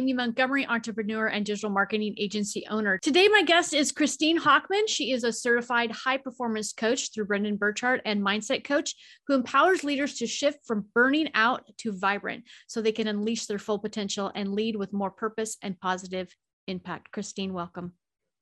[0.00, 2.96] Amy Montgomery, entrepreneur and digital marketing agency owner.
[3.02, 4.88] Today, my guest is Christine Hockman.
[4.88, 8.94] She is a certified high performance coach through Brendon Burchard and mindset coach
[9.26, 13.58] who empowers leaders to shift from burning out to vibrant so they can unleash their
[13.58, 16.34] full potential and lead with more purpose and positive
[16.66, 17.12] impact.
[17.12, 17.92] Christine, welcome.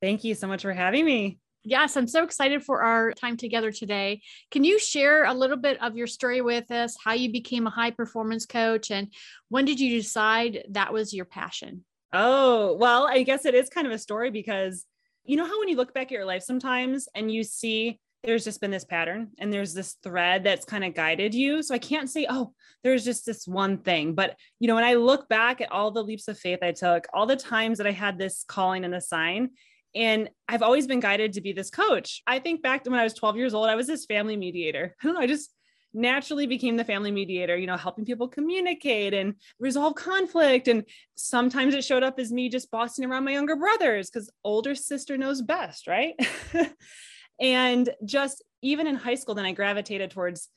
[0.01, 1.41] Thank you so much for having me.
[1.65, 4.23] Yes, I'm so excited for our time together today.
[4.51, 7.71] Can you share a little bit of your story with us, how you became a
[7.71, 9.12] high performance coach, and
[9.48, 11.84] when did you decide that was your passion?
[12.12, 14.87] Oh, well, I guess it is kind of a story because
[15.25, 18.45] you know how when you look back at your life sometimes and you see there's
[18.45, 21.62] just been this pattern and there's this thread that's kind of guided you.
[21.62, 24.15] So I can't say, oh, there's just this one thing.
[24.15, 27.06] But, you know, when I look back at all the leaps of faith I took,
[27.12, 29.51] all the times that I had this calling and the sign,
[29.94, 32.22] and I've always been guided to be this coach.
[32.27, 34.95] I think back to when I was 12 years old, I was this family mediator.
[35.00, 35.50] I don't know, I just
[35.95, 40.69] naturally became the family mediator, you know, helping people communicate and resolve conflict.
[40.69, 40.84] And
[41.17, 45.17] sometimes it showed up as me just bossing around my younger brothers because older sister
[45.17, 46.14] knows best, right?
[47.41, 50.48] and just even in high school, then I gravitated towards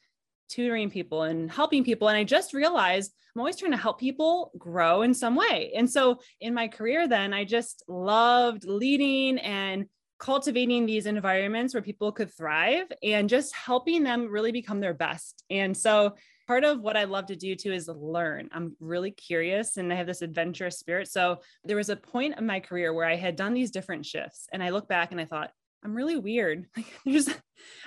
[0.52, 2.09] tutoring people and helping people.
[2.09, 5.71] And I just realized I'm always trying to help people grow in some way.
[5.75, 9.85] And so in my career, then I just loved leading and
[10.19, 15.44] cultivating these environments where people could thrive and just helping them really become their best.
[15.49, 18.49] And so part of what I love to do too is learn.
[18.52, 21.07] I'm really curious and I have this adventurous spirit.
[21.07, 24.47] So there was a point in my career where I had done these different shifts
[24.52, 25.52] and I look back and I thought,
[25.83, 26.65] I'm really weird.
[26.77, 27.29] Like there's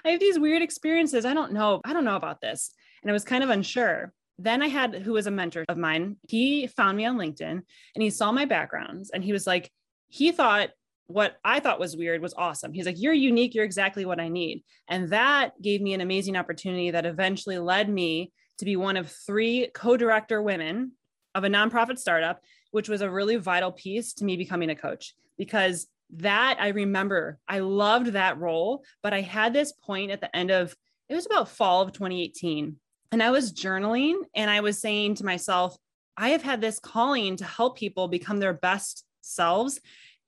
[0.05, 1.25] I have these weird experiences.
[1.25, 1.81] I don't know.
[1.85, 2.73] I don't know about this.
[3.03, 4.13] And I was kind of unsure.
[4.39, 6.17] Then I had who was a mentor of mine.
[6.29, 9.71] He found me on LinkedIn and he saw my backgrounds and he was like,
[10.09, 10.71] he thought
[11.07, 12.73] what I thought was weird was awesome.
[12.73, 13.55] He's like, You're unique.
[13.55, 14.65] You're exactly what I need.
[14.89, 19.11] And that gave me an amazing opportunity that eventually led me to be one of
[19.11, 20.93] three co director women
[21.35, 22.41] of a nonprofit startup,
[22.71, 25.87] which was a really vital piece to me becoming a coach because
[26.17, 30.51] that I remember I loved that role, but I had this point at the end
[30.51, 30.75] of
[31.09, 32.77] it was about fall of 2018.
[33.13, 35.77] And I was journaling and I was saying to myself,
[36.17, 39.81] I have had this calling to help people become their best selves.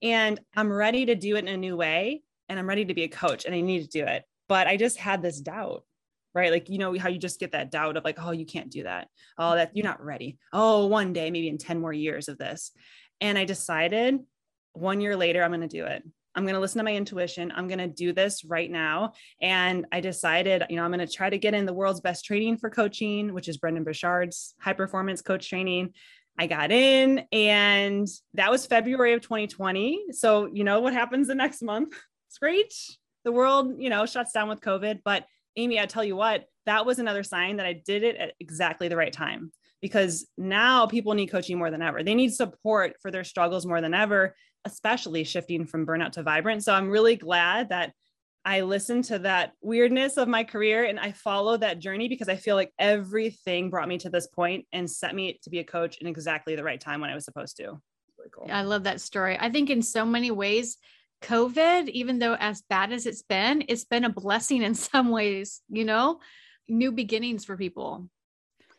[0.02, 2.22] And I'm ready to do it in a new way.
[2.48, 4.24] And I'm ready to be a coach and I need to do it.
[4.48, 5.84] But I just had this doubt,
[6.34, 6.53] right?
[6.53, 8.84] Like, you know, how you just get that doubt of like, oh, you can't do
[8.84, 9.08] that.
[9.38, 10.38] Oh, that you're not ready.
[10.53, 12.70] Oh, one day, maybe in 10 more years of this.
[13.20, 14.20] And I decided
[14.76, 16.03] one year later, I'm going to do it.
[16.34, 17.50] I'm going to listen to my intuition.
[17.56, 19.14] I'm going to do this right now.
[19.41, 22.26] And I decided, you know, I'm going to try to get in the world's best
[22.26, 25.94] training for coaching, which is Brendon Burchard's high performance coach training.
[26.38, 30.12] I got in, and that was February of 2020.
[30.12, 31.94] So, you know, what happens the next month?
[32.28, 32.75] It's great.
[33.25, 35.00] The world, you know, shuts down with COVID.
[35.04, 35.25] But
[35.56, 38.88] Amy, I tell you what, that was another sign that I did it at exactly
[38.88, 42.03] the right time because now people need coaching more than ever.
[42.03, 44.34] They need support for their struggles more than ever
[44.66, 46.65] especially shifting from burnout to vibrant.
[46.65, 47.93] So I'm really glad that
[48.44, 52.37] I listened to that weirdness of my career and I followed that journey because I
[52.37, 55.99] feel like everything brought me to this point and set me to be a coach
[55.99, 57.65] in exactly the right time when I was supposed to.
[57.65, 58.49] Really cool.
[58.50, 59.37] I love that story.
[59.38, 60.78] I think in so many ways,
[61.22, 65.62] COVID, even though as bad as it's been, it's been a blessing in some ways,
[65.69, 66.21] you know,
[66.69, 68.09] new beginnings for people.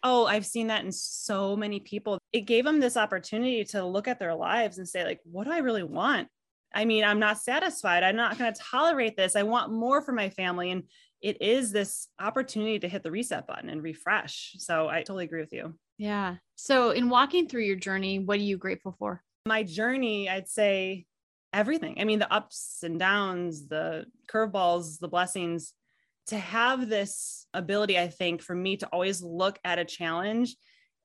[0.03, 2.19] Oh, I've seen that in so many people.
[2.31, 5.51] It gave them this opportunity to look at their lives and say, like, what do
[5.51, 6.27] I really want?
[6.73, 8.03] I mean, I'm not satisfied.
[8.03, 9.35] I'm not going to tolerate this.
[9.35, 10.71] I want more for my family.
[10.71, 10.83] And
[11.21, 14.55] it is this opportunity to hit the reset button and refresh.
[14.59, 15.73] So I totally agree with you.
[15.97, 16.35] Yeah.
[16.55, 19.23] So, in walking through your journey, what are you grateful for?
[19.47, 21.07] My journey, I'd say
[21.53, 21.97] everything.
[21.99, 25.73] I mean, the ups and downs, the curveballs, the blessings
[26.27, 30.55] to have this ability, I think, for me to always look at a challenge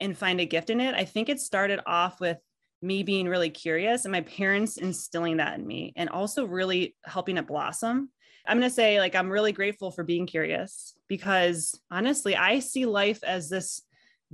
[0.01, 2.39] and find a gift in it, I think it started off with
[2.83, 7.37] me being really curious and my parents instilling that in me and also really helping
[7.37, 8.11] it blossom.
[8.45, 12.87] I'm going to say, like, I'm really grateful for being curious because honestly, I see
[12.87, 13.83] life as this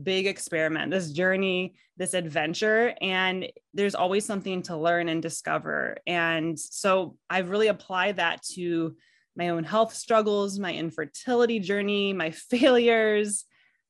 [0.02, 5.98] big experiment, this journey, this adventure, and there's always something to learn and discover.
[6.06, 8.96] And so I've really applied that to
[9.38, 13.44] my own health struggles, my infertility journey, my failures.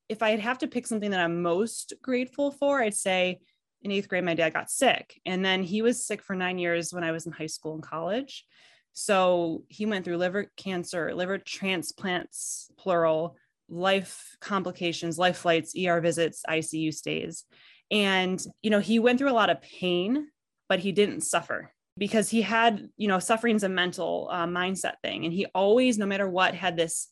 [0.08, 3.40] If I'd have to pick something that I'm most grateful for, I'd say
[3.82, 5.20] in eighth grade, my dad got sick.
[5.24, 7.82] And then he was sick for nine years when I was in high school and
[7.82, 8.44] college.
[8.92, 13.36] So he went through liver cancer, liver transplants, plural,
[13.68, 17.44] life complications, life flights, ER visits, ICU stays.
[17.90, 20.28] And, you know, he went through a lot of pain,
[20.68, 25.24] but he didn't suffer because he had, you know, suffering's a mental uh, mindset thing.
[25.24, 27.08] And he always, no matter what, had this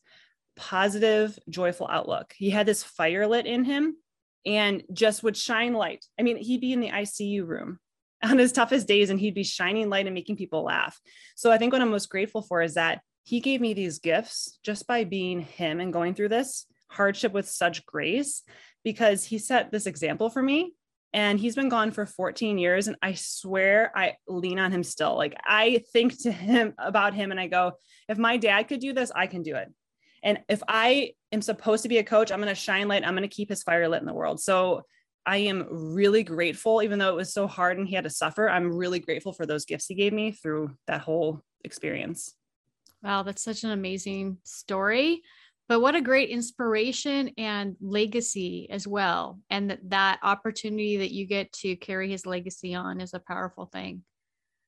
[0.56, 2.32] positive, joyful outlook.
[2.36, 3.96] He had this fire lit in him
[4.46, 6.04] and just would shine light.
[6.18, 7.78] I mean, he'd be in the ICU room
[8.22, 10.98] on his toughest days and he'd be shining light and making people laugh.
[11.34, 14.58] So I think what I'm most grateful for is that he gave me these gifts
[14.62, 18.42] just by being him and going through this hardship with such grace
[18.84, 20.72] because he set this example for me
[21.16, 25.16] and he's been gone for 14 years and i swear i lean on him still.
[25.16, 27.72] Like i think to him about him and i go
[28.08, 29.72] if my dad could do this i can do it.
[30.22, 33.16] And if i am supposed to be a coach i'm going to shine light i'm
[33.16, 34.40] going to keep his fire lit in the world.
[34.40, 34.82] So
[35.24, 38.48] i am really grateful even though it was so hard and he had to suffer
[38.48, 42.34] i'm really grateful for those gifts he gave me through that whole experience.
[43.02, 45.22] Wow that's such an amazing story
[45.68, 51.26] but what a great inspiration and legacy as well and that, that opportunity that you
[51.26, 54.02] get to carry his legacy on is a powerful thing.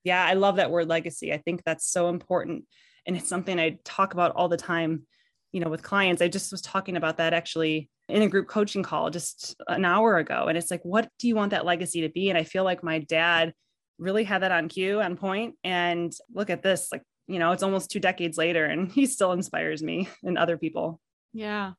[0.04, 1.32] Yeah i love that word legacy.
[1.32, 2.64] I think that's so important
[3.06, 5.06] and it's something i talk about all the time
[5.52, 6.22] you know with clients.
[6.22, 10.16] I just was talking about that actually in a group coaching call just an hour
[10.16, 12.28] ago and it's like what do you want that legacy to be?
[12.28, 13.52] And i feel like my dad
[13.98, 17.62] really had that on cue on point and look at this like you know, it's
[17.62, 21.00] almost two decades later and he still inspires me and other people.
[21.32, 21.72] Yeah.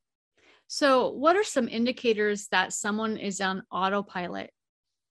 [0.67, 4.51] So, what are some indicators that someone is on autopilot?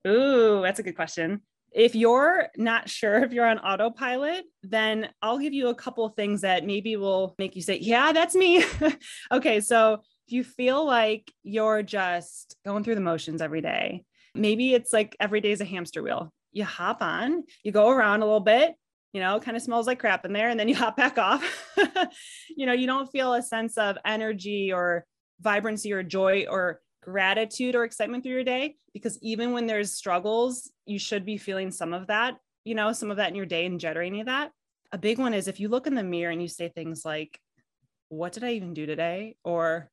[0.07, 1.43] Ooh, that's a good question.
[1.73, 6.43] If you're not sure if you're on autopilot, then I'll give you a couple things
[6.43, 8.65] that maybe will make you say, Yeah, that's me.
[9.33, 9.61] okay.
[9.61, 9.95] So,
[10.29, 14.05] if you feel like you're just going through the motions every day,
[14.37, 16.33] maybe it's like every day is a hamster wheel.
[16.53, 18.75] You hop on, you go around a little bit,
[19.13, 21.69] you know, kind of smells like crap in there, and then you hop back off.
[22.57, 25.05] you know, you don't feel a sense of energy or
[25.41, 30.71] vibrancy or joy or gratitude or excitement through your day because even when there's struggles,
[30.85, 33.65] you should be feeling some of that, you know, some of that in your day
[33.67, 34.51] and generating that.
[34.93, 37.41] A big one is if you look in the mirror and you say things like,
[38.09, 39.37] What did I even do today?
[39.45, 39.91] Or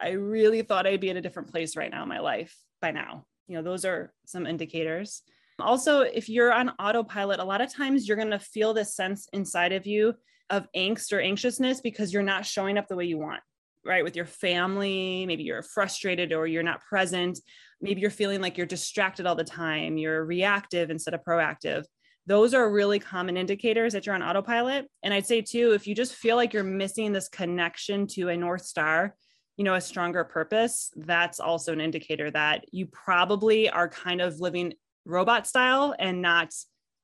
[0.00, 2.92] I really thought I'd be at a different place right now in my life by
[2.92, 3.26] now.
[3.46, 5.22] You know, those are some indicators.
[5.60, 9.28] Also, if you're on autopilot, a lot of times you're going to feel this sense
[9.32, 10.14] inside of you
[10.50, 13.40] of angst or anxiousness because you're not showing up the way you want,
[13.84, 14.04] right?
[14.04, 17.38] With your family, maybe you're frustrated or you're not present.
[17.80, 21.84] Maybe you're feeling like you're distracted all the time, you're reactive instead of proactive.
[22.26, 24.86] Those are really common indicators that you're on autopilot.
[25.02, 28.36] And I'd say, too, if you just feel like you're missing this connection to a
[28.36, 29.14] North Star,
[29.56, 34.40] you know, a stronger purpose, that's also an indicator that you probably are kind of
[34.40, 34.74] living
[35.08, 36.54] robot style and not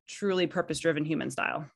[0.07, 1.67] truly purpose driven human style.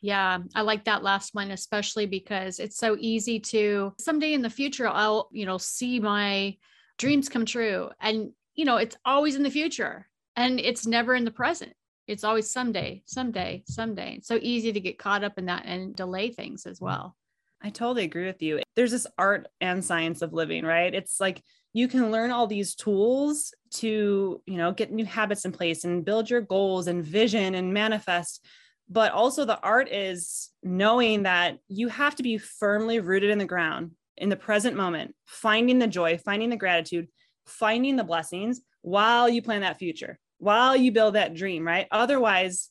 [0.00, 4.50] Yeah, I like that last one, especially because it's so easy to someday in the
[4.50, 6.56] future, I'll, you know, see my
[6.98, 7.90] dreams come true.
[8.00, 10.06] And, you know, it's always in the future
[10.36, 11.72] and it's never in the present.
[12.06, 14.16] It's always someday, someday, someday.
[14.16, 17.16] It's so easy to get caught up in that and delay things as well.
[17.62, 18.60] I totally agree with you.
[18.76, 20.94] There's this art and science of living, right?
[20.94, 21.42] It's like
[21.74, 26.04] you can learn all these tools to you know get new habits in place and
[26.04, 28.42] build your goals and vision and manifest.
[28.88, 33.44] But also the art is knowing that you have to be firmly rooted in the
[33.44, 37.08] ground in the present moment finding the joy finding the gratitude
[37.46, 41.88] finding the blessings while you plan that future while you build that dream right?
[41.90, 42.70] Otherwise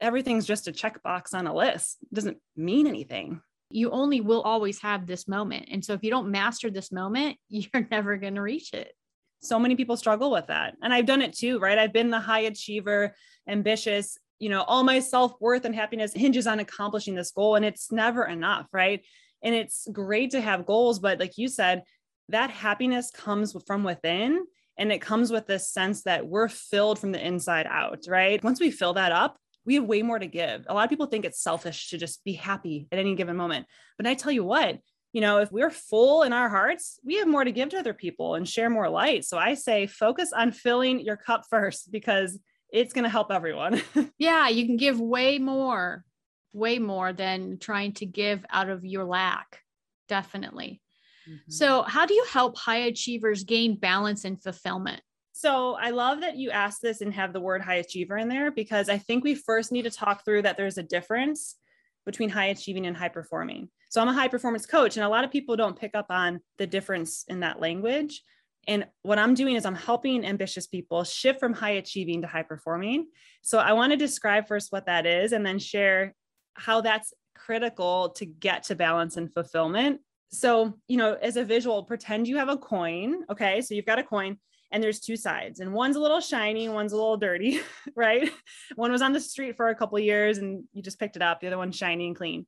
[0.00, 1.98] everything's just a checkbox on a list.
[2.02, 3.40] It doesn't mean anything
[3.74, 5.68] you only will always have this moment.
[5.70, 8.92] And so if you don't master this moment, you're never going to reach it.
[9.40, 10.74] So many people struggle with that.
[10.82, 11.78] And I've done it too, right?
[11.78, 13.14] I've been the high achiever,
[13.48, 17.56] ambitious, you know, all my self worth and happiness hinges on accomplishing this goal.
[17.56, 19.02] And it's never enough, right?
[19.42, 21.82] And it's great to have goals, but like you said,
[22.28, 24.44] that happiness comes from within
[24.78, 28.42] and it comes with this sense that we're filled from the inside out, right?
[28.42, 30.64] Once we fill that up, we have way more to give.
[30.68, 33.66] A lot of people think it's selfish to just be happy at any given moment.
[33.96, 34.78] But I tell you what,
[35.12, 37.94] you know, if we're full in our hearts, we have more to give to other
[37.94, 39.24] people and share more light.
[39.24, 42.38] So I say focus on filling your cup first because
[42.72, 43.82] it's going to help everyone.
[44.18, 46.04] yeah, you can give way more,
[46.52, 49.60] way more than trying to give out of your lack.
[50.08, 50.80] Definitely.
[51.28, 51.52] Mm-hmm.
[51.52, 55.02] So, how do you help high achievers gain balance and fulfillment?
[55.32, 58.50] So I love that you asked this and have the word high achiever in there
[58.50, 61.56] because I think we first need to talk through that there's a difference
[62.04, 63.68] between high achieving and high performing.
[63.88, 66.40] So I'm a high performance coach, and a lot of people don't pick up on
[66.58, 68.22] the difference in that language.
[68.68, 72.42] And what I'm doing is I'm helping ambitious people shift from high achieving to high
[72.44, 73.08] performing.
[73.42, 76.14] So I want to describe first what that is and then share
[76.54, 80.00] how that's critical to get to balance and fulfillment.
[80.30, 83.24] So, you know, as a visual, pretend you have a coin.
[83.30, 83.60] Okay.
[83.62, 84.38] So you've got a coin
[84.72, 87.60] and there's two sides and one's a little shiny one's a little dirty
[87.96, 88.30] right?
[88.74, 91.40] One was on the street for a couple years and you just picked it up
[91.40, 92.46] the other one's shiny and clean.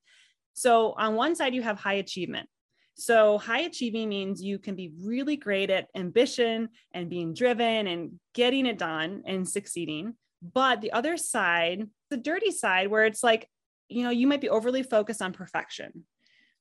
[0.55, 2.49] So on one side you have high achievement.
[2.97, 8.19] So high achieving means you can be really great at ambition and being driven and
[8.35, 10.15] getting it done and succeeding.
[10.43, 13.49] But the other side the dirty side where it's like
[13.89, 16.05] you know you might be overly focused on perfection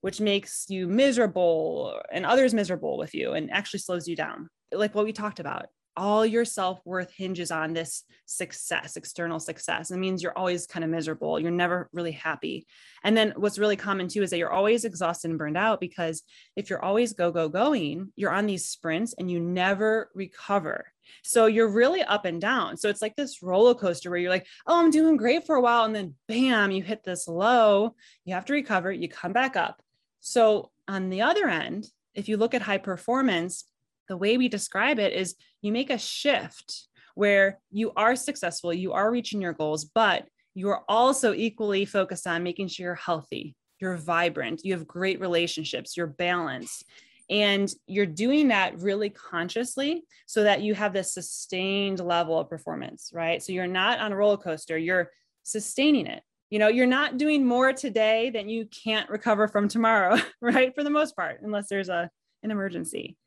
[0.04, 4.50] which makes you miserable and others miserable with you and actually slows you down.
[4.74, 9.92] Like what we talked about, all your self worth hinges on this success, external success.
[9.92, 11.40] It means you're always kind of miserable.
[11.40, 12.66] You're never really happy.
[13.04, 16.24] And then what's really common too is that you're always exhausted and burned out because
[16.56, 20.86] if you're always go, go, going, you're on these sprints and you never recover.
[21.22, 22.78] So you're really up and down.
[22.78, 25.62] So it's like this roller coaster where you're like, oh, I'm doing great for a
[25.62, 25.84] while.
[25.86, 27.96] And then bam, you hit this low.
[28.26, 28.92] You have to recover.
[28.92, 29.82] You come back up.
[30.22, 33.66] So, on the other end, if you look at high performance,
[34.08, 38.94] the way we describe it is you make a shift where you are successful, you
[38.94, 43.56] are reaching your goals, but you are also equally focused on making sure you're healthy,
[43.80, 46.86] you're vibrant, you have great relationships, you're balanced.
[47.30, 53.12] And you're doing that really consciously so that you have this sustained level of performance,
[53.14, 53.42] right?
[53.42, 55.10] So you're not on a roller coaster, you're
[55.44, 60.18] sustaining it you know you're not doing more today than you can't recover from tomorrow
[60.42, 62.10] right for the most part unless there's a
[62.44, 63.18] an emergency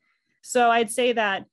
[0.47, 1.45] so i'd say that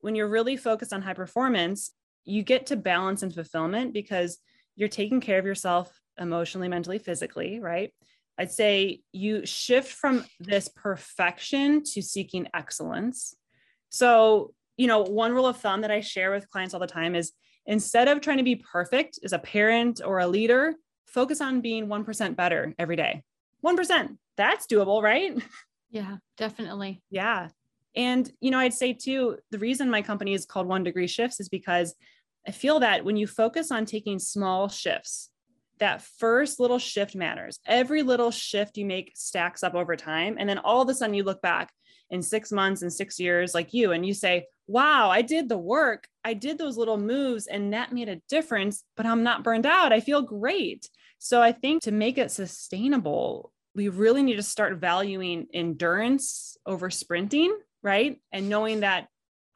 [0.00, 1.92] when you're really focused on high performance
[2.24, 4.38] you get to balance and fulfillment because
[4.76, 7.92] you're taking care of yourself emotionally mentally physically right
[8.38, 13.34] i'd say you shift from this perfection to seeking excellence
[13.88, 17.14] so you know one rule of thumb that i share with clients all the time
[17.14, 17.32] is
[17.66, 20.74] instead of trying to be perfect as a parent or a leader
[21.06, 23.22] focus on being 1% better every day.
[23.64, 25.34] 1%, that's doable, right?
[25.88, 27.00] Yeah, definitely.
[27.10, 27.48] Yeah.
[27.96, 31.40] And, you know, I'd say too, the reason my company is called One Degree Shifts
[31.40, 31.94] is because
[32.46, 35.30] I feel that when you focus on taking small shifts,
[35.78, 37.58] that first little shift matters.
[37.66, 40.36] Every little shift you make stacks up over time.
[40.38, 41.72] And then all of a sudden you look back
[42.10, 45.58] in six months and six years, like you, and you say, wow, I did the
[45.58, 46.06] work.
[46.24, 49.92] I did those little moves and that made a difference, but I'm not burned out.
[49.92, 50.88] I feel great.
[51.18, 56.90] So I think to make it sustainable, we really need to start valuing endurance over
[56.90, 58.20] sprinting, right?
[58.32, 59.06] And knowing that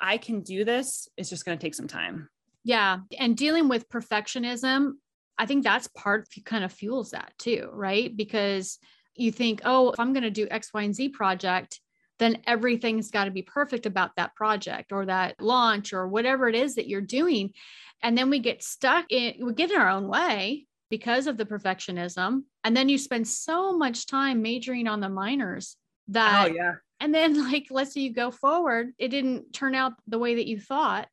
[0.01, 2.31] I can do this is just going to take some time.
[2.63, 3.01] Yeah.
[3.19, 4.93] And dealing with perfectionism,
[5.37, 8.17] I think that's part kind of fuels that too, right?
[8.17, 8.79] Because
[9.17, 11.81] you think, oh, if I'm going to do X, Y, and Z project,
[12.21, 16.55] then everything's got to be perfect about that project or that launch or whatever it
[16.55, 17.53] is that you're doing.
[18.01, 21.47] And then we get stuck in, we get in our own way because of the
[21.47, 22.43] perfectionism.
[22.63, 25.77] And then you spend so much time majoring on the minors
[26.09, 26.75] that, oh, yeah.
[27.01, 30.47] And then, like, let's say you go forward, it didn't turn out the way that
[30.47, 31.09] you thought.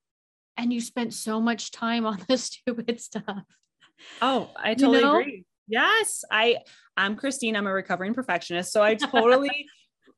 [0.58, 3.44] And you spent so much time on the stupid stuff.
[4.22, 5.20] Oh, I totally you know?
[5.20, 5.46] agree.
[5.68, 6.24] Yes.
[6.32, 6.58] I,
[6.96, 7.56] I'm Christine.
[7.56, 8.72] I'm a recovering perfectionist.
[8.72, 9.68] So I totally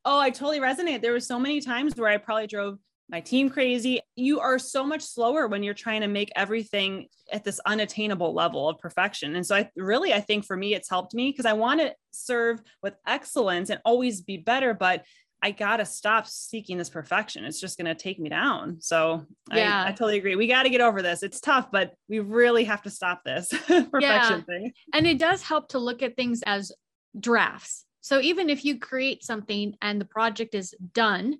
[0.06, 1.02] Oh, I totally resonate.
[1.02, 4.00] There were so many times where I probably drove my team crazy.
[4.16, 8.70] You are so much slower when you're trying to make everything at this unattainable level
[8.70, 9.36] of perfection.
[9.36, 11.94] And so I really I think for me it's helped me because I want to
[12.12, 15.04] serve with excellence and always be better, but
[15.42, 17.46] I got to stop seeking this perfection.
[17.46, 18.78] It's just going to take me down.
[18.82, 19.84] So yeah.
[19.86, 20.36] I, I totally agree.
[20.36, 21.24] We got to get over this.
[21.24, 24.42] It's tough, but we really have to stop this perfection yeah.
[24.42, 24.74] thing.
[24.94, 26.72] And it does help to look at things as
[27.20, 31.38] drafts so even if you create something and the project is done,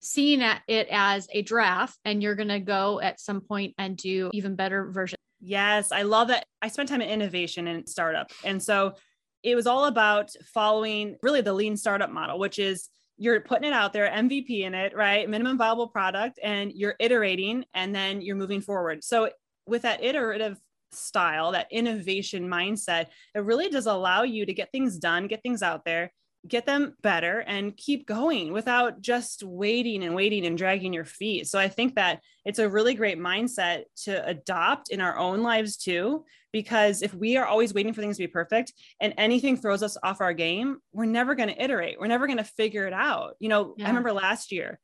[0.00, 4.30] seeing it as a draft and you're going to go at some point and do
[4.32, 5.18] even better version.
[5.40, 6.46] Yes, I love that.
[6.62, 8.30] I spent time in innovation and startup.
[8.44, 8.94] And so
[9.42, 12.88] it was all about following really the lean startup model, which is
[13.18, 15.28] you're putting it out there, MVP in it, right?
[15.28, 19.02] Minimum viable product, and you're iterating and then you're moving forward.
[19.02, 19.30] So
[19.66, 20.58] with that iterative
[20.92, 25.62] style, that innovation mindset, it really does allow you to get things done, get things
[25.62, 26.12] out there,
[26.48, 31.46] get them better, and keep going without just waiting and waiting and dragging your feet.
[31.46, 35.76] So I think that it's a really great mindset to adopt in our own lives
[35.76, 36.24] too.
[36.50, 39.98] Because if we are always waiting for things to be perfect and anything throws us
[40.02, 42.00] off our game, we're never going to iterate.
[42.00, 43.34] We're never going to figure it out.
[43.38, 43.84] You know, yeah.
[43.84, 44.80] I remember last year,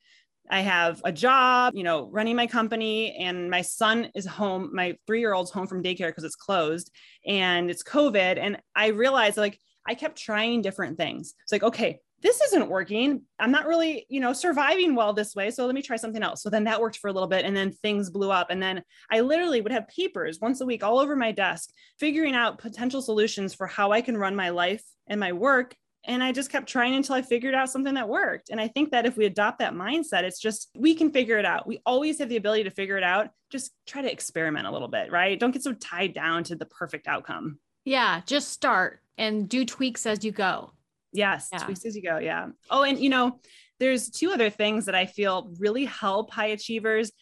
[0.51, 4.71] I have a job, you know, running my company, and my son is home.
[4.75, 6.91] My three year old's home from daycare because it's closed
[7.27, 8.39] and it's COVID.
[8.39, 11.35] And I realized like I kept trying different things.
[11.43, 13.23] It's like, okay, this isn't working.
[13.39, 15.51] I'm not really, you know, surviving well this way.
[15.51, 16.43] So let me try something else.
[16.43, 18.49] So then that worked for a little bit and then things blew up.
[18.51, 22.35] And then I literally would have papers once a week all over my desk, figuring
[22.35, 25.77] out potential solutions for how I can run my life and my work
[26.07, 28.51] and I just kept trying until I figured out something that worked.
[28.51, 31.47] And I think that if we adopt that mindset, it's just we can figure it
[31.47, 31.67] out.
[31.67, 33.31] We always have the ability to figure it out.
[33.51, 35.39] Just try to experiment a little bit, right?
[35.39, 37.59] Don't get so tied down to the perfect outcome.
[37.85, 40.73] Yeah, just start and do tweaks as you go.
[41.13, 41.59] Yes, yeah.
[41.59, 42.19] tweaks as you go.
[42.19, 42.49] Yeah.
[42.71, 43.41] Oh, and you know,
[43.79, 47.13] there's two other things that I feel really help high achievers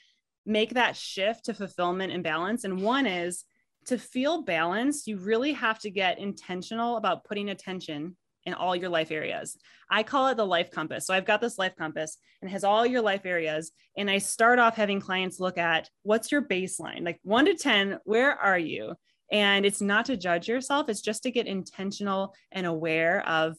[0.46, 2.64] make that shift to fulfillment and balance.
[2.64, 3.44] And one is
[3.86, 8.88] to feel balanced, you really have to get intentional about putting attention in all your
[8.88, 9.56] life areas.
[9.88, 11.06] I call it the life compass.
[11.06, 13.72] So I've got this life compass and has all your life areas.
[13.96, 17.98] And I start off having clients look at what's your baseline, like one to 10,
[18.04, 18.94] where are you?
[19.32, 23.56] And it's not to judge yourself, it's just to get intentional and aware of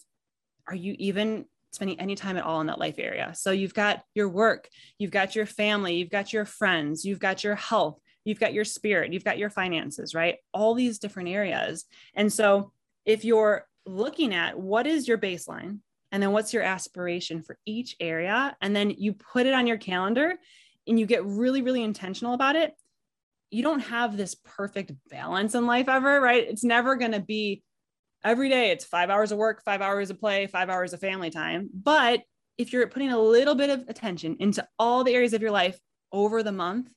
[0.67, 3.33] are you even spending any time at all in that life area?
[3.35, 7.43] So you've got your work, you've got your family, you've got your friends, you've got
[7.43, 10.37] your health, you've got your spirit, you've got your finances, right?
[10.53, 11.85] All these different areas.
[12.13, 12.71] And so
[13.03, 15.79] if you're looking at what is your baseline
[16.11, 19.77] and then what's your aspiration for each area, and then you put it on your
[19.77, 20.35] calendar
[20.87, 22.75] and you get really, really intentional about it,
[23.53, 26.47] you don't have this perfect balance in life ever, right?
[26.47, 27.63] It's never going to be
[28.23, 31.29] every day, it's five hours of work, five hours of play, five hours of family
[31.29, 31.69] time.
[31.73, 32.21] But
[32.57, 35.77] if you're putting a little bit of attention into all the areas of your life
[36.11, 36.91] over the month,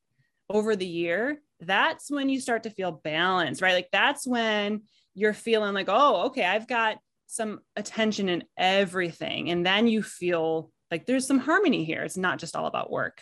[0.48, 3.74] over the year, that's when you start to feel balanced, right?
[3.74, 4.82] Like that's when
[5.14, 9.50] you're feeling like, oh, okay, I've got some attention in everything.
[9.50, 12.02] And then you feel like there's some harmony here.
[12.02, 13.20] It's not just all about work.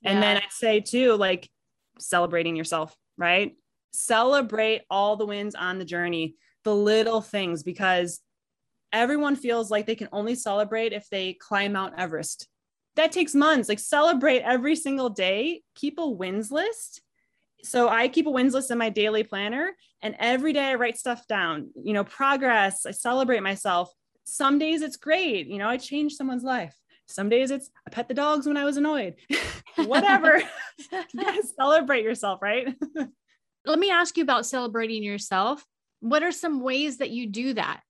[0.00, 0.12] Yeah.
[0.12, 1.48] And then I'd say too, like
[1.98, 3.56] celebrating yourself, right?
[3.92, 8.20] Celebrate all the wins on the journey, the little things, because
[8.92, 12.48] everyone feels like they can only celebrate if they climb Mount Everest.
[12.96, 13.68] That takes months.
[13.68, 17.02] Like celebrate every single day, keep a wins list
[17.64, 19.72] so I keep a wins list in my daily planner
[20.02, 23.90] and every day I write stuff down, you know, progress, I celebrate myself.
[24.24, 26.76] Some days it's great, you know, I change someone's life.
[27.06, 29.14] Some days it's I pet the dogs when I was annoyed.
[29.76, 30.42] Whatever.
[31.56, 32.74] celebrate yourself, right?
[33.66, 35.64] Let me ask you about celebrating yourself.
[36.00, 37.80] What are some ways that you do that?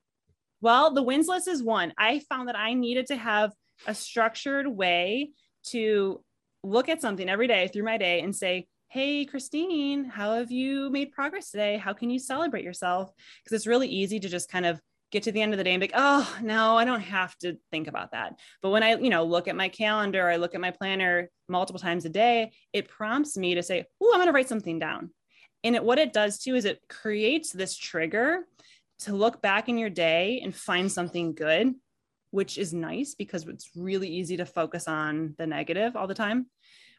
[0.61, 1.93] Well, the wins list is one.
[1.99, 3.53] I found that I needed to have
[3.87, 5.31] a structured way
[5.65, 6.23] to
[6.63, 10.89] look at something every day through my day and say, Hey, Christine, how have you
[10.91, 11.77] made progress today?
[11.77, 13.11] How can you celebrate yourself?
[13.43, 14.81] Because it's really easy to just kind of
[15.15, 17.39] get to the end of the day and be like, oh, no, I don't have
[17.39, 18.35] to think about that.
[18.61, 21.79] But when I, you know, look at my calendar, I look at my planner multiple
[21.79, 25.11] times a day, it prompts me to say, oh, I'm going to write something down.
[25.63, 28.41] And it, what it does too is it creates this trigger
[29.01, 31.73] to look back in your day and find something good,
[32.33, 36.47] which is nice because it's really easy to focus on the negative all the time.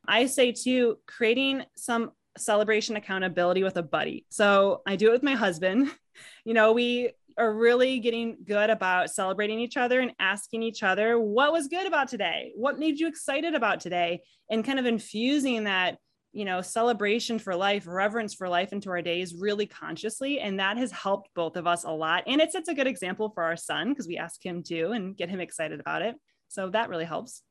[0.08, 4.26] I say too, creating some celebration accountability with a buddy.
[4.30, 5.92] So I do it with my husband.
[6.46, 11.20] You know, we are really getting good about celebrating each other and asking each other
[11.20, 12.52] what was good about today?
[12.56, 14.22] What made you excited about today?
[14.50, 15.98] And kind of infusing that,
[16.32, 20.40] you know, celebration for life, reverence for life into our days really consciously.
[20.40, 22.24] And that has helped both of us a lot.
[22.28, 25.18] And it sets a good example for our son because we ask him to and
[25.18, 26.16] get him excited about it.
[26.48, 27.42] So that really helps.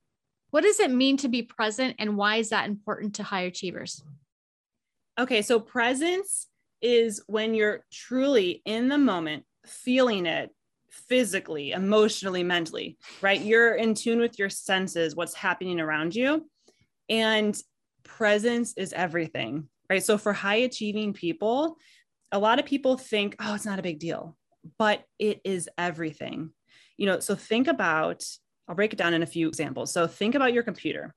[0.50, 4.02] What does it mean to be present and why is that important to high achievers?
[5.18, 6.46] Okay, so presence
[6.80, 10.50] is when you're truly in the moment, feeling it
[10.90, 13.40] physically, emotionally, mentally, right?
[13.40, 16.48] You're in tune with your senses, what's happening around you.
[17.08, 17.58] And
[18.04, 20.02] presence is everything, right?
[20.02, 21.76] So for high achieving people,
[22.32, 24.36] a lot of people think, oh, it's not a big deal,
[24.78, 26.50] but it is everything.
[26.96, 28.24] You know, so think about
[28.68, 29.92] I'll break it down in a few examples.
[29.92, 31.14] So think about your computer.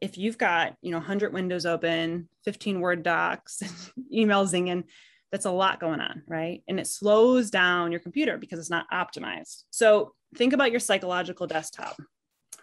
[0.00, 3.62] If you've got, you know, 100 windows open, 15 Word docs,
[4.12, 4.84] email zinging,
[5.32, 6.62] that's a lot going on, right?
[6.68, 9.64] And it slows down your computer because it's not optimized.
[9.70, 12.00] So think about your psychological desktop,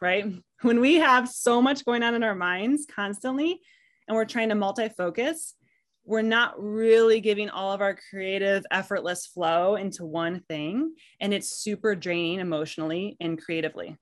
[0.02, 0.26] right?
[0.62, 3.60] When we have so much going on in our minds constantly
[4.08, 5.56] and we're trying to multi-focus,
[6.06, 10.93] we're not really giving all of our creative, effortless flow into one thing.
[11.19, 13.97] And it's super draining emotionally and creatively.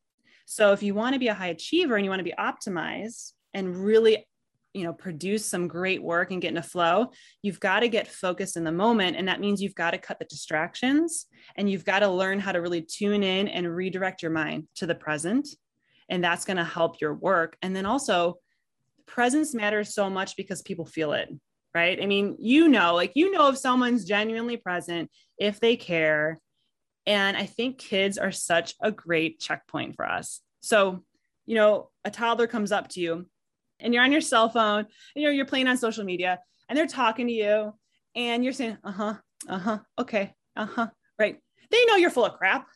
[0.46, 3.34] So if you want to be a high achiever and you want to be optimized
[3.54, 4.26] and really
[4.74, 8.08] you know produce some great work and get in a flow you've got to get
[8.08, 11.86] focused in the moment and that means you've got to cut the distractions and you've
[11.86, 15.48] got to learn how to really tune in and redirect your mind to the present
[16.10, 18.36] and that's going to help your work and then also
[19.06, 21.30] presence matters so much because people feel it
[21.76, 26.40] right i mean you know like you know if someone's genuinely present if they care
[27.06, 30.42] and I think kids are such a great checkpoint for us.
[30.62, 31.04] So,
[31.46, 33.26] you know, a toddler comes up to you
[33.82, 36.40] and you're on your cell phone, and, you know, you're playing on social media
[36.70, 37.74] and they're talking to you
[38.16, 39.14] and you're saying, uh huh,
[39.48, 40.88] uh huh, okay, uh huh,
[41.20, 41.38] right.
[41.70, 42.68] They know you're full of crap.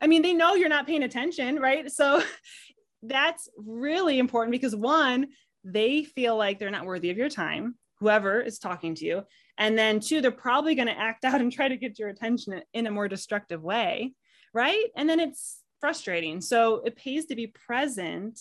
[0.00, 1.90] I mean, they know you're not paying attention, right?
[1.90, 2.22] So
[3.02, 5.28] that's really important because one,
[5.64, 9.22] they feel like they're not worthy of your time, whoever is talking to you.
[9.56, 12.60] And then two, they're probably going to act out and try to get your attention
[12.72, 14.14] in a more destructive way,
[14.52, 14.86] right?
[14.96, 16.40] And then it's frustrating.
[16.40, 18.38] So it pays to be present,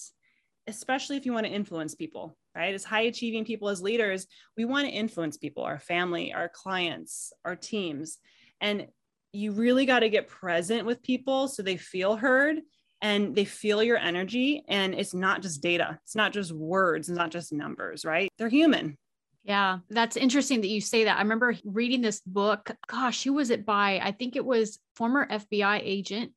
[0.67, 2.73] especially if you want to influence people, right?
[2.73, 7.33] As high achieving people, as leaders, we want to influence people, our family, our clients,
[7.43, 8.17] our teams.
[8.61, 8.87] And
[9.31, 12.59] you really got to get present with people so they feel heard
[13.01, 14.63] and they feel your energy.
[14.67, 18.29] And it's not just data, it's not just words, it's not just numbers, right?
[18.37, 18.97] They're human.
[19.43, 21.17] Yeah, that's interesting that you say that.
[21.17, 22.71] I remember reading this book.
[22.87, 23.99] Gosh, who was it by?
[24.01, 26.31] I think it was former FBI agent,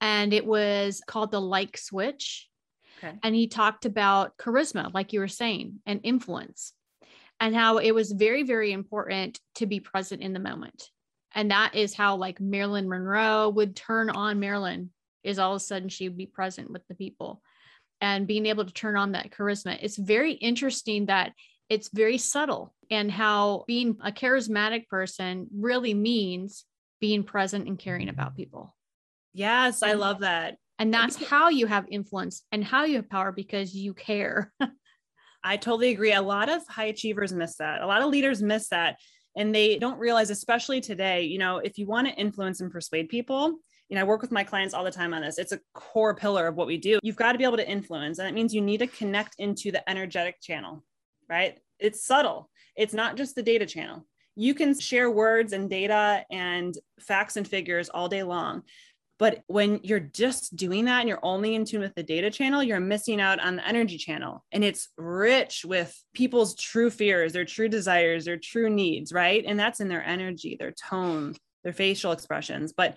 [0.00, 2.48] and it was called The Like Switch.
[3.04, 3.18] Okay.
[3.22, 6.72] And he talked about charisma, like you were saying, and influence,
[7.40, 10.90] and how it was very, very important to be present in the moment.
[11.34, 14.90] And that is how, like, Marilyn Monroe would turn on Marilyn,
[15.22, 17.42] is all of a sudden she would be present with the people
[18.00, 19.78] and being able to turn on that charisma.
[19.80, 21.32] It's very interesting that
[21.68, 26.64] it's very subtle and how being a charismatic person really means
[27.00, 28.74] being present and caring about people.
[29.32, 30.58] Yes, I love that.
[30.78, 34.52] And that's how you have influence and how you have power because you care.
[35.44, 36.12] I totally agree.
[36.12, 37.82] A lot of high achievers miss that.
[37.82, 38.98] A lot of leaders miss that.
[39.36, 43.08] And they don't realize, especially today, you know, if you want to influence and persuade
[43.08, 43.58] people,
[43.88, 45.38] you know, I work with my clients all the time on this.
[45.38, 46.98] It's a core pillar of what we do.
[47.02, 48.18] You've got to be able to influence.
[48.18, 50.82] And that means you need to connect into the energetic channel
[51.28, 51.58] right?
[51.78, 52.50] It's subtle.
[52.76, 54.06] It's not just the data channel.
[54.36, 58.62] You can share words and data and facts and figures all day long.
[59.18, 62.62] But when you're just doing that and you're only in tune with the data channel,
[62.62, 64.44] you're missing out on the energy channel.
[64.50, 69.44] And it's rich with people's true fears, their true desires, their true needs, right?
[69.46, 72.72] And that's in their energy, their tone, their facial expressions.
[72.72, 72.96] But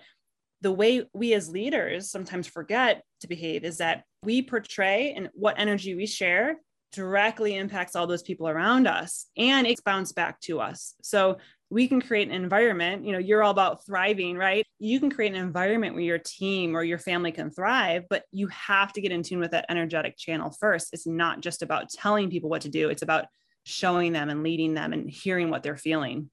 [0.60, 5.58] the way we as leaders sometimes forget to behave is that we portray and what
[5.58, 6.56] energy we share
[6.92, 10.94] directly impacts all those people around us and it's bounced back to us.
[11.02, 11.36] So
[11.70, 14.66] we can create an environment, you know, you're all about thriving, right?
[14.78, 18.46] You can create an environment where your team or your family can thrive, but you
[18.48, 20.88] have to get in tune with that energetic channel first.
[20.92, 23.26] It's not just about telling people what to do, it's about
[23.64, 26.30] showing them and leading them and hearing what they're feeling.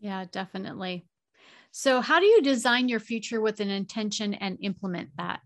[0.00, 1.06] Yeah, definitely.
[1.70, 5.40] So, how do you design your future with an intention and implement that?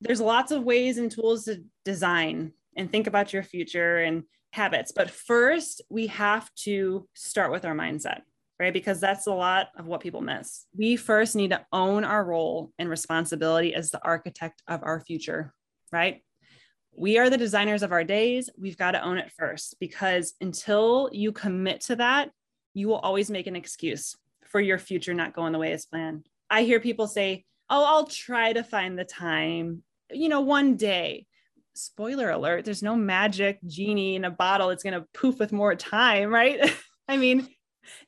[0.00, 4.92] There's lots of ways and tools to design and think about your future and habits.
[4.92, 8.20] But first, we have to start with our mindset,
[8.58, 8.72] right?
[8.72, 10.66] Because that's a lot of what people miss.
[10.76, 15.52] We first need to own our role and responsibility as the architect of our future,
[15.92, 16.22] right?
[16.96, 18.48] We are the designers of our days.
[18.58, 22.30] We've got to own it first because until you commit to that,
[22.72, 24.16] you will always make an excuse
[24.46, 26.26] for your future not going the way as planned.
[26.48, 31.26] I hear people say, Oh, I'll try to find the time, you know, one day
[31.76, 35.74] spoiler alert, there's no magic genie in a bottle that's going to poof with more
[35.74, 36.58] time, right?
[37.08, 37.48] I mean,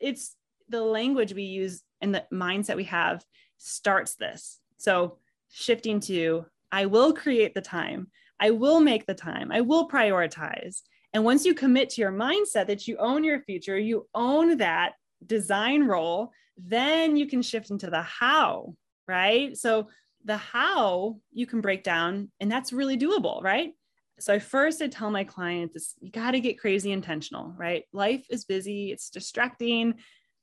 [0.01, 0.35] it's
[0.69, 3.25] the language we use and the mindset we have
[3.59, 4.61] starts this.
[4.77, 5.19] So,
[5.51, 10.83] shifting to, I will create the time, I will make the time, I will prioritize.
[11.13, 14.93] And once you commit to your mindset that you own your future, you own that
[15.27, 18.75] design role, then you can shift into the how,
[19.07, 19.57] right?
[19.57, 19.89] So,
[20.25, 23.73] the how you can break down, and that's really doable, right?
[24.21, 27.85] So I first I tell my clients you got to get crazy intentional, right?
[27.93, 29.95] Life is busy, it's distracting.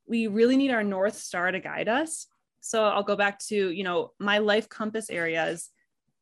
[0.08, 2.28] We really need our north star to guide us.
[2.62, 5.70] So I'll go back to, you know, my life compass areas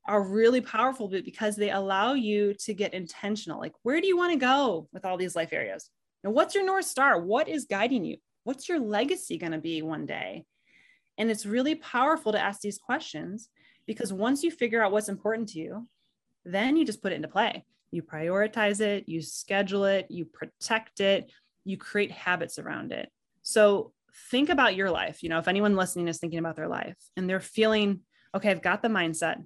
[0.06, 3.60] are really powerful because they allow you to get intentional.
[3.60, 5.90] Like, where do you want to go with all these life areas?
[6.24, 7.22] And what's your north star?
[7.22, 8.18] What is guiding you?
[8.44, 10.46] What's your legacy going to be one day?
[11.18, 13.50] And it's really powerful to ask these questions
[13.86, 15.88] because once you figure out what's important to you,
[16.46, 17.66] then you just put it into play.
[17.92, 21.32] You prioritize it, you schedule it, you protect it,
[21.64, 23.10] you create habits around it.
[23.44, 23.94] So
[24.30, 25.22] think about your life.
[25.22, 28.02] You know, if anyone listening is thinking about their life and they're feeling,
[28.36, 29.44] okay, I've got the mindset,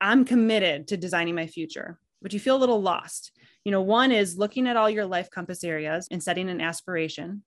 [0.00, 3.32] I'm committed to designing my future, but you feel a little lost.
[3.64, 7.42] You know, one is looking at all your life compass areas and setting an aspiration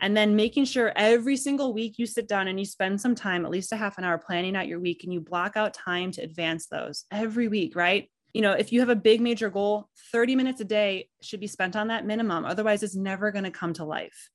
[0.00, 3.44] and then making sure every single week you sit down and you spend some time,
[3.44, 6.10] at least a half an hour, planning out your week and you block out time
[6.12, 8.10] to advance those every week, right?
[8.32, 11.46] You know, if you have a big major goal, 30 minutes a day should be
[11.46, 12.44] spent on that minimum.
[12.44, 14.30] Otherwise, it's never going to come to life.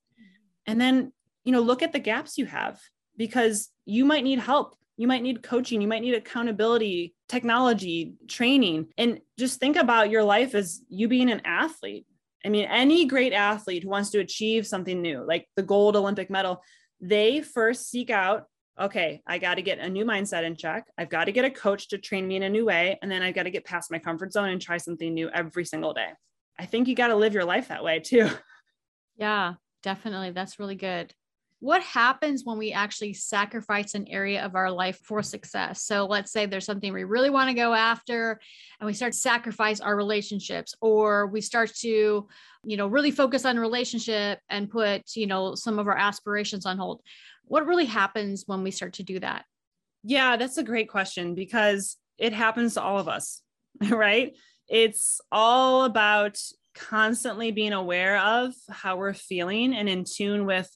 [0.69, 1.11] And then,
[1.43, 2.79] you know, look at the gaps you have
[3.17, 4.75] because you might need help.
[4.97, 5.81] You might need coaching.
[5.81, 8.87] You might need accountability, technology, training.
[8.97, 12.05] And just think about your life as you being an athlete
[12.45, 16.29] I mean, any great athlete who wants to achieve something new, like the gold Olympic
[16.29, 16.61] medal,
[17.01, 18.45] they first seek out
[18.79, 20.85] okay, I got to get a new mindset in check.
[20.97, 22.97] I've got to get a coach to train me in a new way.
[23.01, 25.65] And then I've got to get past my comfort zone and try something new every
[25.65, 26.07] single day.
[26.57, 28.29] I think you got to live your life that way too.
[29.17, 30.31] Yeah, definitely.
[30.31, 31.13] That's really good.
[31.61, 35.83] What happens when we actually sacrifice an area of our life for success?
[35.83, 38.39] So let's say there's something we really want to go after
[38.79, 42.27] and we start to sacrifice our relationships or we start to,
[42.63, 46.77] you know, really focus on relationship and put, you know, some of our aspirations on
[46.77, 47.01] hold.
[47.43, 49.43] What really happens when we start to do that?
[50.03, 53.41] Yeah, that's a great question because it happens to all of us,
[53.89, 54.33] right?
[54.69, 56.39] It's all about
[56.79, 60.69] constantly being aware of how we're feeling and in tune with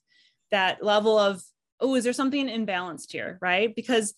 [0.52, 1.42] that level of,
[1.80, 3.38] oh, is there something imbalanced here?
[3.42, 3.74] Right.
[3.74, 4.14] Because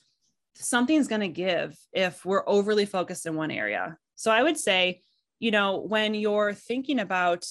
[0.55, 3.97] something's going to give if we're overly focused in one area.
[4.15, 5.01] So I would say,
[5.39, 7.45] you know, when you're thinking about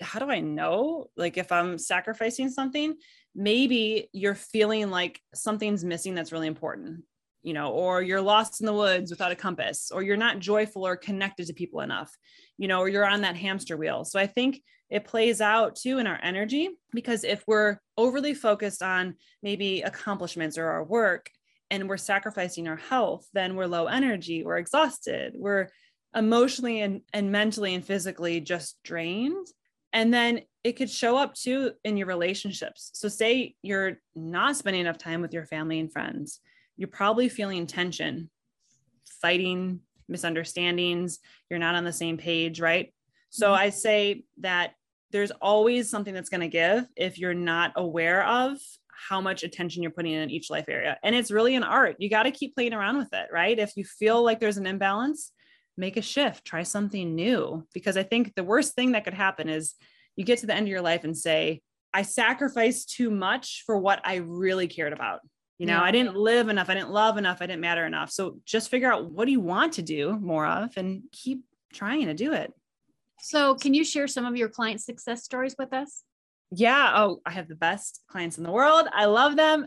[0.00, 2.94] how do I know, like if I'm sacrificing something,
[3.34, 7.02] maybe you're feeling like something's missing that's really important,
[7.48, 10.86] you know, or you're lost in the woods without a compass, or you're not joyful
[10.86, 12.10] or connected to people enough
[12.58, 14.04] you know, or you're on that hamster wheel.
[14.04, 18.82] So I think it plays out too in our energy because if we're overly focused
[18.82, 21.30] on maybe accomplishments or our work
[21.70, 25.68] and we're sacrificing our health, then we're low energy, we're exhausted, we're
[26.14, 29.46] emotionally and, and mentally and physically just drained.
[29.92, 32.90] And then it could show up too in your relationships.
[32.94, 36.40] So, say you're not spending enough time with your family and friends,
[36.78, 38.30] you're probably feeling tension,
[39.20, 41.18] fighting, misunderstandings,
[41.50, 42.94] you're not on the same page, right?
[43.28, 43.62] So mm-hmm.
[43.62, 44.72] I say that
[45.10, 48.58] there's always something that's going to give if you're not aware of
[48.90, 50.98] how much attention you're putting in each life area.
[51.02, 51.96] And it's really an art.
[51.98, 53.58] You got to keep playing around with it, right?
[53.58, 55.32] If you feel like there's an imbalance,
[55.76, 57.66] make a shift, try something new.
[57.72, 59.74] Because I think the worst thing that could happen is
[60.16, 61.62] you get to the end of your life and say,
[61.94, 65.20] I sacrificed too much for what I really cared about.
[65.58, 65.82] You know, yeah.
[65.82, 66.70] I didn't live enough.
[66.70, 67.38] I didn't love enough.
[67.40, 68.10] I didn't matter enough.
[68.10, 71.42] So just figure out what do you want to do more of and keep
[71.72, 72.52] trying to do it.
[73.20, 76.04] So, can you share some of your client success stories with us?
[76.52, 76.92] Yeah.
[76.94, 78.86] Oh, I have the best clients in the world.
[78.92, 79.66] I love them.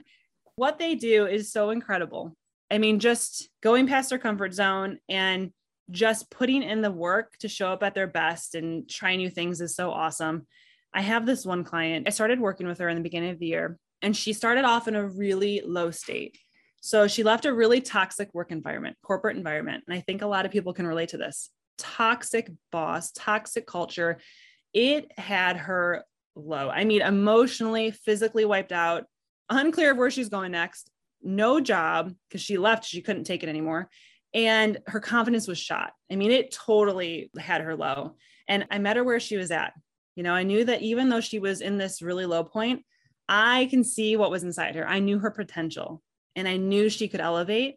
[0.55, 2.35] What they do is so incredible.
[2.71, 5.51] I mean, just going past their comfort zone and
[5.91, 9.59] just putting in the work to show up at their best and try new things
[9.59, 10.47] is so awesome.
[10.93, 12.07] I have this one client.
[12.07, 14.87] I started working with her in the beginning of the year and she started off
[14.87, 16.37] in a really low state.
[16.81, 19.83] So she left a really toxic work environment, corporate environment.
[19.87, 24.19] And I think a lot of people can relate to this toxic boss, toxic culture.
[24.73, 26.03] It had her
[26.35, 26.69] low.
[26.69, 29.05] I mean, emotionally, physically wiped out,
[29.49, 30.89] unclear of where she's going next,
[31.21, 33.89] no job because she left, she couldn't take it anymore.
[34.33, 35.91] And her confidence was shot.
[36.11, 38.15] I mean, it totally had her low.
[38.47, 39.73] And I met her where she was at.
[40.15, 42.83] You know, I knew that even though she was in this really low point,
[43.27, 44.87] I can see what was inside her.
[44.87, 46.01] I knew her potential
[46.35, 47.75] and I knew she could elevate.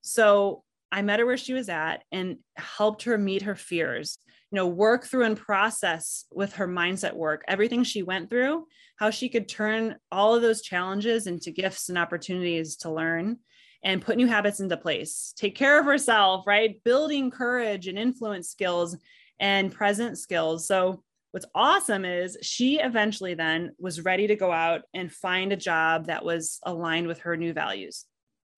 [0.00, 4.18] So I met her where she was at and helped her meet her fears,
[4.50, 9.10] you know, work through and process with her mindset work, everything she went through, how
[9.10, 13.38] she could turn all of those challenges into gifts and opportunities to learn
[13.82, 16.82] and put new habits into place, take care of herself, right?
[16.84, 18.96] Building courage and influence skills
[19.40, 20.68] and present skills.
[20.68, 25.56] So what's awesome is she eventually then was ready to go out and find a
[25.56, 28.04] job that was aligned with her new values.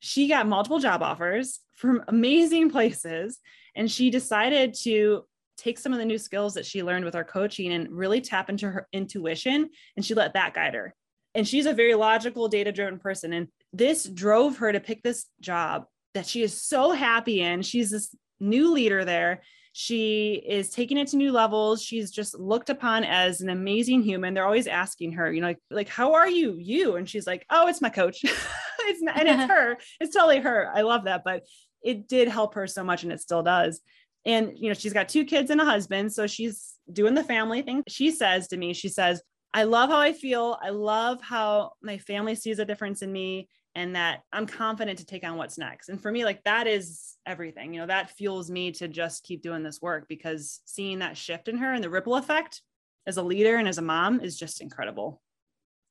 [0.01, 3.39] She got multiple job offers from amazing places,
[3.75, 5.25] and she decided to
[5.57, 8.51] take some of the new skills that she learned with our coaching and really tap
[8.51, 9.71] into her intuition.
[9.97, 10.95] And she let that guide her.
[11.37, 13.33] And she's a very logical, data driven person.
[13.33, 15.85] And this drove her to pick this job
[16.15, 17.63] that she is so happy in.
[17.63, 19.43] She's this new leader there
[19.77, 21.83] she is taking it to new levels.
[21.83, 24.33] She's just looked upon as an amazing human.
[24.33, 26.55] They're always asking her, you know, like, like how are you?
[26.55, 28.21] You and she's like, oh, it's my coach.
[28.83, 29.77] it's not, and it's her.
[29.99, 30.71] It's totally her.
[30.73, 31.43] I love that, but
[31.83, 33.81] it did help her so much, and it still does.
[34.25, 37.63] And you know, she's got two kids and a husband, so she's doing the family
[37.63, 37.83] thing.
[37.89, 40.57] She says to me, she says, I love how I feel.
[40.63, 45.07] I love how my family sees a difference in me and that I'm confident to
[45.07, 45.89] take on what's next.
[45.89, 47.75] And for me, like that is everything.
[47.75, 51.49] You know, that fuels me to just keep doing this work because seeing that shift
[51.49, 52.63] in her and the ripple effect
[53.07, 55.21] as a leader and as a mom is just incredible.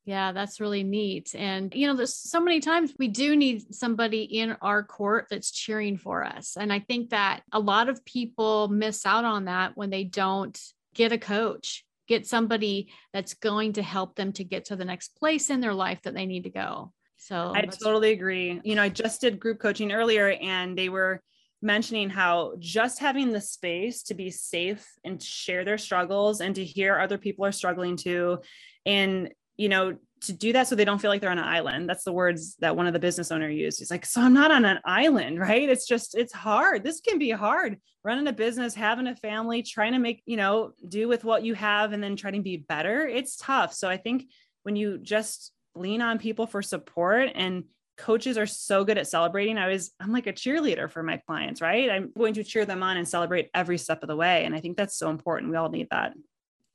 [0.06, 1.34] Yeah, that's really neat.
[1.34, 5.52] And, you know, there's so many times we do need somebody in our court that's
[5.52, 6.58] cheering for us.
[6.58, 10.60] And I think that a lot of people miss out on that when they don't
[10.94, 15.16] get a coach, get somebody that's going to help them to get to the next
[15.18, 16.92] place in their life that they need to go.
[17.24, 18.60] So I totally agree.
[18.66, 21.22] You know, I just did group coaching earlier and they were
[21.62, 26.66] mentioning how just having the space to be safe and share their struggles and to
[26.66, 28.40] hear other people are struggling too
[28.86, 31.88] and you know, to do that so they don't feel like they're on an island.
[31.88, 33.80] That's the words that one of the business owner used.
[33.80, 35.70] He's like, so I'm not on an island, right?
[35.70, 36.84] It's just, it's hard.
[36.84, 40.72] This can be hard running a business, having a family, trying to make, you know,
[40.88, 43.08] do with what you have and then trying to be better.
[43.08, 43.74] It's tough.
[43.74, 44.26] So I think
[44.64, 47.66] when you just lean on people for support and
[47.98, 49.58] coaches are so good at celebrating.
[49.58, 51.90] I was, I'm like a cheerleader for my clients, right?
[51.90, 54.46] I'm going to cheer them on and celebrate every step of the way.
[54.46, 55.52] And I think that's so important.
[55.52, 56.14] We all need that.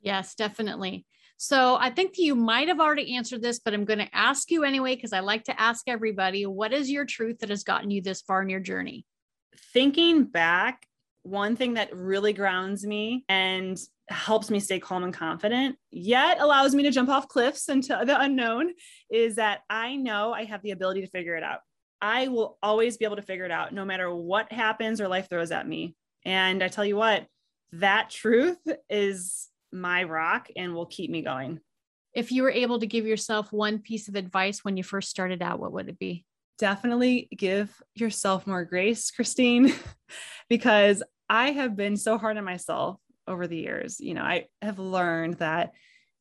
[0.01, 1.05] Yes, definitely.
[1.37, 4.65] So I think you might have already answered this, but I'm going to ask you
[4.65, 8.03] anyway, because I like to ask everybody what is your truth that has gotten you
[8.03, 9.05] this far in your journey?
[9.73, 10.87] Thinking back,
[11.23, 13.79] one thing that really grounds me and
[14.11, 18.21] helps me stay calm and confident, yet allows me to jump off cliffs into the
[18.21, 18.73] unknown,
[19.11, 21.61] is that I know I have the ability to figure it out.
[22.01, 25.29] I will always be able to figure it out no matter what happens or life
[25.29, 25.95] throws at me.
[26.25, 27.27] And I tell you what,
[27.73, 31.61] that truth is my rock and will keep me going.
[32.15, 35.43] If you were able to give yourself one piece of advice when you first started
[35.43, 36.25] out, what would it be?
[36.59, 39.73] Definitely give yourself more grace, Christine,
[40.49, 44.01] because I have been so hard on myself over the years.
[44.01, 45.75] You know, I have learned that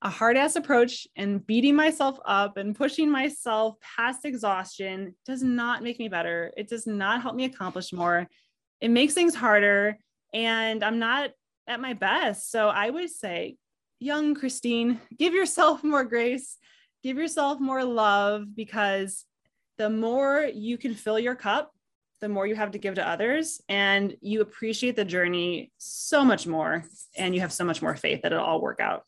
[0.04, 5.82] a hard ass approach and beating myself up and pushing myself past exhaustion does not
[5.82, 6.52] make me better.
[6.56, 8.28] It does not help me accomplish more.
[8.80, 9.98] It makes things harder.
[10.34, 11.32] And I'm not
[11.66, 12.52] at my best.
[12.52, 13.56] So I would say,
[14.00, 16.58] young Christine, give yourself more grace,
[17.02, 19.26] give yourself more love, because
[19.80, 21.72] the more you can fill your cup,
[22.22, 23.62] the more you have to give to others.
[23.70, 26.86] And you appreciate the journey so much more.
[27.18, 29.04] And you have so much more faith that it'll all work out.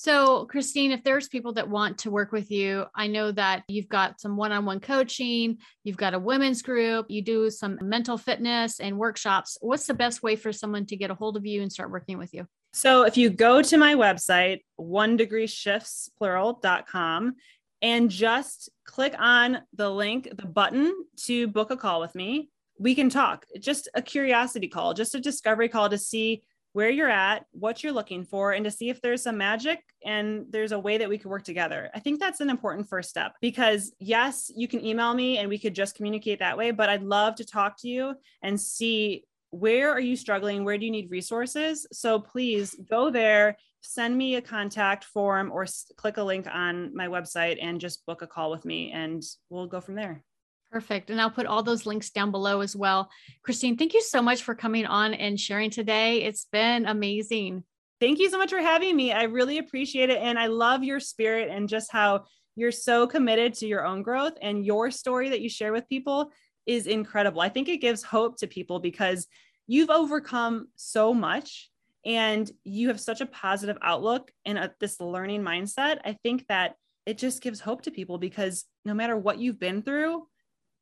[0.00, 3.88] So, Christine, if there's people that want to work with you, I know that you've
[3.88, 8.16] got some one on one coaching, you've got a women's group, you do some mental
[8.16, 9.58] fitness and workshops.
[9.60, 12.16] What's the best way for someone to get a hold of you and start working
[12.16, 12.46] with you?
[12.72, 17.34] So, if you go to my website, one degree shifts plural.com,
[17.82, 20.92] and just click on the link, the button
[21.24, 23.46] to book a call with me, we can talk.
[23.60, 27.92] Just a curiosity call, just a discovery call to see where you're at, what you're
[27.92, 31.18] looking for, and to see if there's some magic and there's a way that we
[31.18, 31.90] could work together.
[31.94, 35.58] I think that's an important first step because, yes, you can email me and we
[35.58, 39.90] could just communicate that way, but I'd love to talk to you and see where
[39.90, 40.64] are you struggling?
[40.64, 41.86] Where do you need resources?
[41.92, 47.08] So please go there, send me a contact form or click a link on my
[47.08, 50.22] website and just book a call with me and we'll go from there.
[50.70, 51.08] Perfect.
[51.08, 53.08] And I'll put all those links down below as well.
[53.42, 56.22] Christine, thank you so much for coming on and sharing today.
[56.24, 57.64] It's been amazing.
[58.00, 59.12] Thank you so much for having me.
[59.12, 60.18] I really appreciate it.
[60.18, 64.34] And I love your spirit and just how you're so committed to your own growth
[64.42, 66.32] and your story that you share with people
[66.68, 67.40] is incredible.
[67.40, 69.26] I think it gives hope to people because
[69.66, 71.70] you've overcome so much
[72.04, 75.98] and you have such a positive outlook and a, this learning mindset.
[76.04, 76.76] I think that
[77.06, 80.26] it just gives hope to people because no matter what you've been through,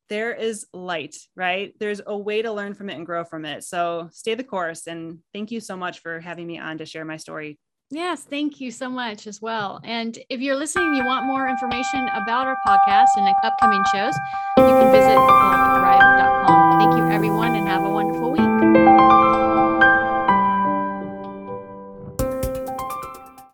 [0.09, 1.73] there is light, right?
[1.79, 3.63] There's a way to learn from it and grow from it.
[3.63, 4.87] So stay the course.
[4.87, 7.57] And thank you so much for having me on to share my story.
[7.89, 9.79] Yes, thank you so much as well.
[9.85, 14.13] And if you're listening, you want more information about our podcast and upcoming shows,
[14.57, 16.79] you can visit um, thrive.com.
[16.79, 19.26] Thank you, everyone, and have a wonderful week.